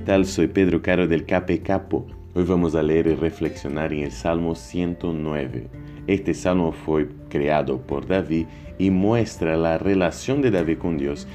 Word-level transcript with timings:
tal? 0.00 0.24
Soy 0.24 0.46
Pedro 0.48 0.80
Caro 0.82 1.06
del 1.06 1.26
Cape 1.26 1.60
Capo. 1.60 2.06
Hoy 2.34 2.44
vamos 2.44 2.74
a 2.74 2.82
leer 2.82 3.06
y 3.06 3.14
reflexionar 3.14 3.92
en 3.92 4.04
el 4.04 4.12
Salmo 4.12 4.54
109. 4.54 5.68
Este 6.06 6.32
salmo 6.32 6.72
fue 6.72 7.08
creado 7.28 7.78
por 7.78 8.06
David 8.06 8.46
y 8.78 8.90
muestra 8.90 9.56
la 9.56 9.78
relación 9.78 10.40
de 10.40 10.50
David 10.50 10.78
con 10.78 10.96
Dios 10.96 11.26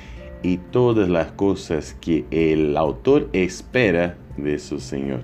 y 0.41 0.57
todas 0.57 1.09
las 1.09 1.31
cosas 1.33 1.95
que 2.01 2.25
el 2.31 2.75
autor 2.75 3.29
espera 3.33 4.17
de 4.37 4.57
su 4.57 4.79
Señor. 4.79 5.21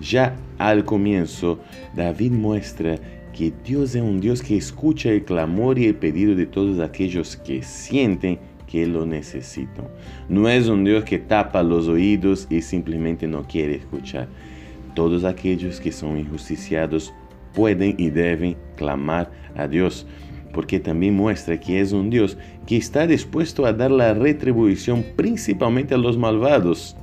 Ya 0.00 0.36
al 0.58 0.84
comienzo, 0.84 1.58
David 1.94 2.32
muestra 2.32 2.96
que 3.36 3.52
Dios 3.64 3.94
es 3.94 4.02
un 4.02 4.20
Dios 4.20 4.40
que 4.40 4.56
escucha 4.56 5.10
el 5.10 5.24
clamor 5.24 5.78
y 5.78 5.86
el 5.86 5.96
pedido 5.96 6.34
de 6.34 6.46
todos 6.46 6.78
aquellos 6.80 7.36
que 7.36 7.62
sienten 7.62 8.38
que 8.70 8.86
lo 8.86 9.06
necesitan. 9.06 9.86
No 10.28 10.48
es 10.48 10.68
un 10.68 10.84
Dios 10.84 11.04
que 11.04 11.18
tapa 11.18 11.62
los 11.62 11.88
oídos 11.88 12.46
y 12.50 12.62
simplemente 12.62 13.26
no 13.26 13.42
quiere 13.44 13.76
escuchar. 13.76 14.28
Todos 14.94 15.24
aquellos 15.24 15.80
que 15.80 15.90
son 15.92 16.18
injusticiados 16.18 17.12
pueden 17.54 17.94
y 17.98 18.10
deben 18.10 18.56
clamar 18.76 19.30
a 19.56 19.66
Dios, 19.66 20.06
porque 20.52 20.80
también 20.80 21.16
muestra 21.16 21.58
que 21.58 21.80
es 21.80 21.92
un 21.92 22.10
Dios 22.10 22.36
que 22.66 22.76
está 22.76 23.06
dispuesto 23.06 23.64
a 23.64 23.72
dar 23.72 23.90
la 23.90 24.14
retribución 24.14 25.04
principalmente 25.16 25.94
a 25.94 25.98
los 25.98 26.16
malvados 26.16 26.96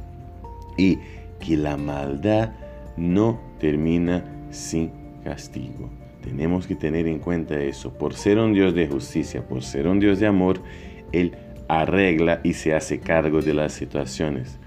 y 0.78 0.98
que 1.40 1.58
la 1.58 1.78
maldad 1.78 2.52
no 2.98 3.40
termina 3.60 4.24
sin 4.52 4.92
castigo. 5.24 5.90
Tenemos 6.22 6.66
que 6.66 6.76
tener 6.76 7.08
en 7.08 7.20
cuenta 7.20 7.60
eso. 7.60 7.94
Por 7.94 8.16
ser 8.16 8.40
un 8.40 8.54
Dios 8.54 8.74
de 8.74 8.88
justicia, 8.88 9.48
por 9.48 9.64
ser 9.64 9.88
un 9.88 10.00
Dios 10.00 10.20
de 10.20 10.26
amor, 10.26 10.60
Él 11.12 11.34
arregla 11.68 12.42
y 12.44 12.54
se 12.54 12.74
hace 12.74 13.00
cargo 13.00 13.42
de 13.42 13.54
las 13.54 13.74
situaciones. 13.74 14.60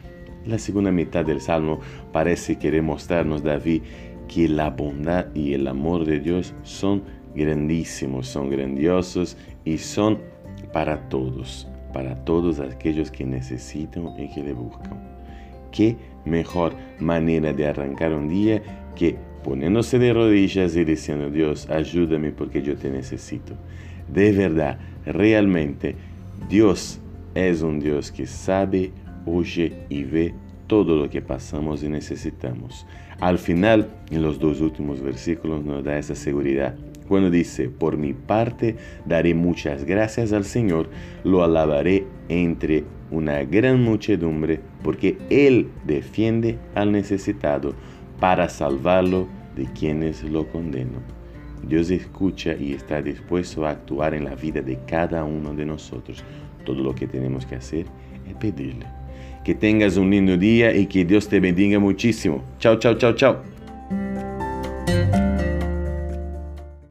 La 0.47 0.59
segunda 0.59 0.91
mitad 0.91 1.25
del 1.25 1.41
Salmo 1.41 1.81
parece 2.13 2.59
querer 2.59 2.83
mostrarnos 2.83 3.43
David 3.43 3.83
que 4.29 4.49
la 4.49 4.71
bondad 4.71 5.27
y 5.35 5.55
el 5.55 5.67
amor 5.69 6.05
de 6.05 6.21
Dios 6.21 6.55
son 6.63 7.03
grandísimos, 7.35 8.29
son 8.29 8.51
grandiosos 8.51 9.37
y 9.65 9.79
son 9.79 10.19
para 10.73 11.09
todos, 11.09 11.69
para 11.93 12.25
todos 12.25 12.61
aquellos 12.61 13.11
que 13.11 13.25
necesitan 13.25 14.09
y 14.19 14.29
que 14.29 14.43
le 14.43 14.53
buscan. 14.53 14.99
¿Qué 15.73 15.97
mejor 16.25 16.75
manera 16.99 17.53
de 17.53 17.67
arrancar 17.67 18.13
un 18.13 18.29
día 18.29 18.63
que 18.97 19.17
poniéndose 19.45 19.99
de 19.99 20.13
rodillas 20.13 20.77
y 20.77 20.85
diciendo, 20.85 21.31
Dios, 21.31 21.69
ayúdame 21.71 22.33
porque 22.33 22.63
yo 22.63 22.77
te 22.77 22.91
necesito? 22.91 23.55
De 24.13 24.33
verdad, 24.33 24.79
realmente, 25.05 25.95
Dios 26.49 27.01
es 27.35 27.63
un 27.63 27.81
Dios 27.81 28.11
que 28.11 28.27
sabe, 28.27 28.93
oye 29.27 29.85
y 29.89 30.05
ve 30.05 30.35
todo 30.67 30.97
lo 30.97 31.11
que 31.11 31.23
pasamos 31.23 31.83
y 31.83 31.89
necesitamos. 31.89 32.87
Al 33.21 33.39
final, 33.39 33.89
en 34.11 34.23
los 34.23 34.39
dos 34.39 34.61
últimos 34.61 35.01
versículos 35.01 35.65
nos 35.65 35.83
da 35.83 35.99
esa 35.99 36.15
seguridad. 36.15 36.77
Cuando 37.09 37.31
dice, 37.31 37.69
por 37.71 37.97
mi 37.97 38.13
parte 38.13 38.77
daré 39.07 39.35
muchas 39.35 39.85
gracias 39.85 40.33
al 40.33 40.45
Señor, 40.45 40.91
lo 41.25 41.43
alabaré 41.43 42.07
entre 42.29 42.85
una 43.11 43.43
gran 43.45 43.83
muchedumbre, 43.83 44.61
porque 44.83 45.17
Él 45.31 45.69
defiende 45.87 46.59
al 46.75 46.93
necesitado 46.93 47.75
para 48.21 48.49
salvarlo 48.49 49.27
de 49.57 49.65
quienes 49.73 50.23
lo 50.23 50.47
condenan. 50.49 51.03
Dios 51.63 51.91
escucha 51.91 52.55
y 52.55 52.73
está 52.73 53.03
dispuesto 53.03 53.67
a 53.67 53.71
actuar 53.71 54.15
en 54.15 54.25
la 54.25 54.35
vida 54.35 54.61
de 54.61 54.79
cada 54.87 55.25
uno 55.25 55.55
de 55.55 55.67
nosotros. 55.67 56.23
Todo 56.65 56.83
lo 56.83 56.95
que 56.95 57.07
tenemos 57.07 57.47
que 57.47 57.57
hacer 57.57 57.87
es 58.29 58.35
pedirle. 58.35 58.87
Que 59.45 59.55
tengas 59.55 59.97
un 59.97 60.11
lindo 60.11 60.37
día 60.37 60.75
y 60.75 60.87
que 60.87 61.05
Dios 61.05 61.29
te 61.29 61.41
bendiga 61.41 61.79
muchísimo. 61.79 62.43
Chao, 62.59 62.79
chao, 62.79 62.95
chao, 62.95 63.15
chao. 63.15 63.58